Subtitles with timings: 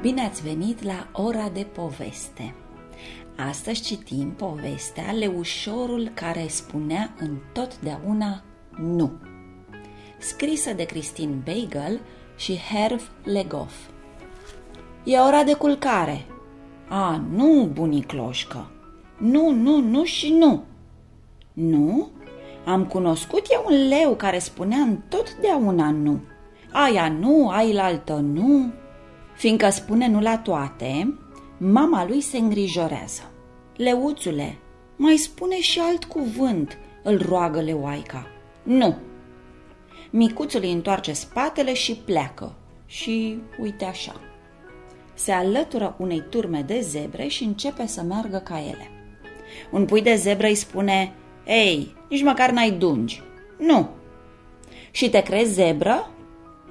[0.00, 2.54] Bine ați venit la Ora de Poveste.
[3.48, 8.42] Astăzi citim povestea Leușorul care spunea întotdeauna
[8.78, 9.12] nu.
[10.18, 12.00] Scrisă de Cristin Beigel
[12.36, 13.74] și Herv Legoff.
[15.04, 16.24] E ora de culcare.
[16.88, 18.70] A, nu, bunicloșcă.
[19.18, 20.64] Nu, nu, nu și nu.
[21.52, 22.10] Nu?
[22.64, 26.20] Am cunoscut eu un leu care spunea întotdeauna nu.
[26.72, 28.72] Aia nu, ailaltă nu.
[29.40, 31.18] Fiindcă spune nu la toate,
[31.58, 33.30] mama lui se îngrijorează.
[33.76, 34.58] Leuțule,
[34.96, 38.26] mai spune și alt cuvânt, îl roagă leoaica.
[38.62, 38.96] Nu.
[40.10, 42.54] Micuțul îi întoarce spatele și pleacă.
[42.86, 44.20] Și uite așa.
[45.14, 48.90] Se alătură unei turme de zebre și începe să meargă ca ele.
[49.70, 51.12] Un pui de zebră îi spune,
[51.46, 53.22] Ei, nici măcar n-ai dungi.
[53.58, 53.88] Nu.
[54.90, 56.10] Și te crezi zebră?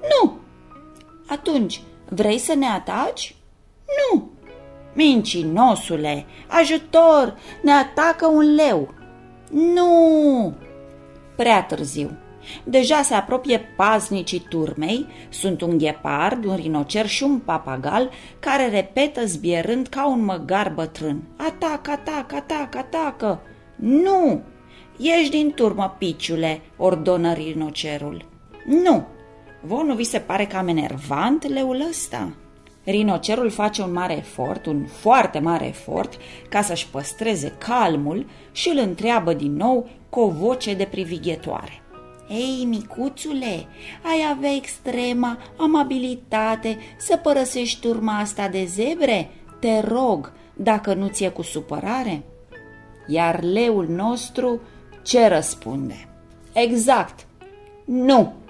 [0.00, 0.38] Nu.
[1.26, 3.34] Atunci, vrei să ne ataci?
[3.86, 4.30] Nu.
[4.94, 8.94] Mincinosule, ajutor, ne atacă un leu.
[9.50, 10.54] Nu!
[11.36, 12.10] Prea târziu.
[12.64, 19.24] Deja se apropie paznicii turmei, sunt un ghepard, un rinocer și un papagal care repetă
[19.24, 21.22] zbierând ca un măgar bătrân.
[21.36, 23.40] Atacă, atacă, atacă, atacă!
[23.76, 24.42] Nu!
[24.96, 28.24] Ieși din turmă, piciule, ordonă rinocerul.
[28.66, 29.06] Nu!
[29.66, 32.32] Vă nu vi se pare cam enervant leul ăsta?
[32.84, 36.18] Rinocerul face un mare efort, un foarte mare efort,
[36.48, 41.82] ca să-și păstreze calmul și îl întreabă din nou cu o voce de privighetoare.
[42.28, 43.66] Ei, micuțule,
[44.02, 49.30] ai avea extrema amabilitate să părăsești turma asta de zebre?
[49.60, 52.22] Te rog, dacă nu ți-e cu supărare?
[53.06, 54.60] Iar leul nostru
[55.02, 56.08] ce răspunde?
[56.52, 57.26] Exact,
[57.84, 58.44] nu!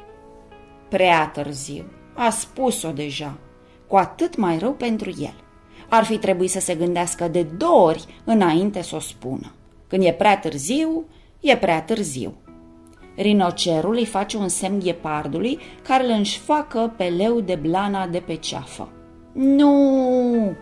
[0.97, 1.84] Prea târziu,
[2.15, 3.39] a spus-o deja
[3.87, 5.34] cu atât mai rău pentru el.
[5.89, 9.53] Ar fi trebuit să se gândească de două ori înainte să o spună.
[9.87, 11.05] Când e prea târziu,
[11.41, 12.35] e prea târziu.
[13.17, 18.35] Rinocerul îi face un semn ghepardului care îl înșfacă pe leu de blana de pe
[18.35, 18.89] ceafă.
[19.33, 20.55] Nu!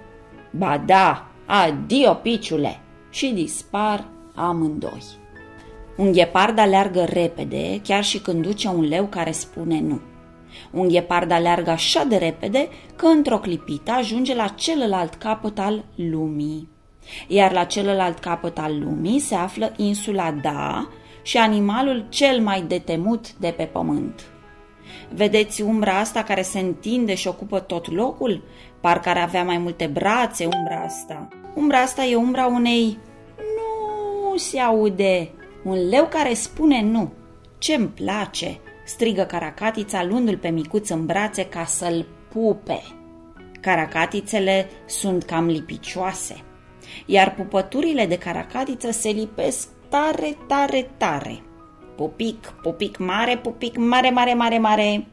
[0.50, 2.81] Ba da, adio, piciule!
[3.11, 5.03] Și dispar amândoi.
[5.97, 10.00] Un ghepard aleargă repede, chiar și când duce un leu care spune nu.
[10.70, 16.69] Un ghepard aleargă așa de repede că într-o clipită ajunge la celălalt capăt al lumii.
[17.26, 20.88] Iar la celălalt capăt al lumii se află insula Da
[21.22, 24.22] și animalul cel mai detemut de pe pământ.
[25.14, 28.43] Vedeți umbra asta care se întinde și ocupă tot locul?
[28.81, 31.28] Parcă ar avea mai multe brațe umbra asta.
[31.54, 32.98] Umbra asta e umbra unei...
[33.37, 35.31] Nu se aude.
[35.64, 37.12] Un leu care spune nu.
[37.59, 38.60] Ce-mi place!
[38.84, 42.83] Strigă caracatița luându-l pe micuț în brațe ca să-l pupe.
[43.61, 46.43] Caracatițele sunt cam lipicioase,
[47.06, 51.43] iar pupăturile de caracatiță se lipesc tare, tare, tare.
[51.97, 55.06] Pupic, pupic mare, pupic mare, mare, mare, mare.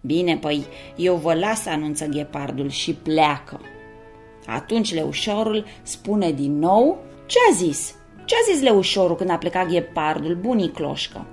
[0.00, 0.66] Bine, păi,
[0.96, 3.60] eu vă las, anunță ghepardul și pleacă.
[4.46, 7.94] Atunci leușorul spune din nou, ce a zis?
[8.24, 11.26] Ce a zis leușorul când a plecat ghepardul, bunii cloșcă?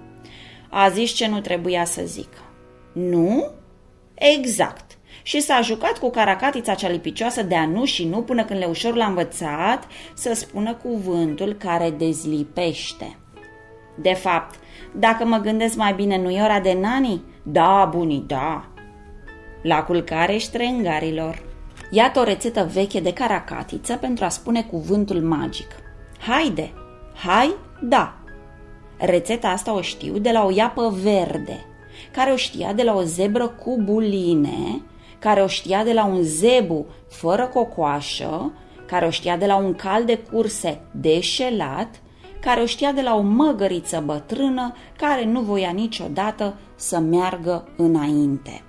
[0.70, 2.38] A zis ce nu trebuia să zică.
[2.94, 3.52] Nu?
[4.14, 4.98] Exact.
[5.24, 8.96] Și s-a jucat cu caracatița cea lipicioasă de a nu și nu până când Leușor
[8.96, 13.18] l-a învățat să spună cuvântul care dezlipește.
[14.02, 14.60] De fapt,
[14.96, 17.22] dacă mă gândesc mai bine, nu e ora de nani?
[17.44, 18.66] Da, bunii, da.
[19.62, 21.42] La culcare ștrengarilor.
[21.92, 25.68] Iată o rețetă veche de caracatiță pentru a spune cuvântul magic.
[26.20, 26.74] Haide!
[27.16, 28.19] Hai, da!
[29.00, 31.66] Rețeta asta o știu de la o iapă verde,
[32.12, 34.82] care o știa de la o zebră cu buline,
[35.20, 38.52] care o știa de la un zebu fără cocoașă,
[38.86, 42.02] care o știa de la un cal de curse deșelat,
[42.42, 48.64] care o știa de la o măgăriță bătrână care nu voia niciodată să meargă înainte.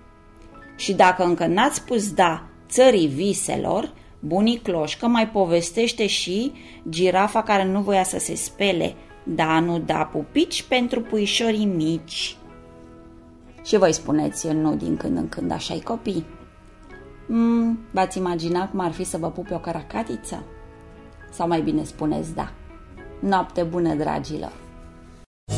[0.77, 6.53] Și dacă încă n-ați spus da țării viselor, bunii cloșcă mai povestește și
[6.89, 8.95] girafa care nu voia să se spele,
[9.35, 12.37] da, nu da pupici pentru puișorii mici.
[13.65, 16.25] Și voi spuneți nu din când în când așa copii.
[17.27, 20.45] Mm, v-ați imagina cum ar fi să vă pupe o caracatiță?
[21.33, 22.53] Sau mai bine spuneți da.
[23.19, 24.53] Noapte bună, dragilor!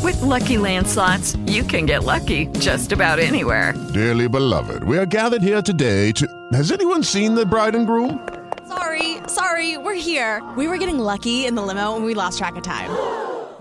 [0.05, 3.75] With lucky landslots, you can get lucky just about anywhere.
[3.93, 6.27] Dearly beloved, we are gathered here today to.
[6.53, 8.19] Has anyone seen the bride and groom?
[8.69, 10.43] Sorry, sorry, we're here.
[10.57, 12.91] We were getting lucky in the limo and we lost track of time.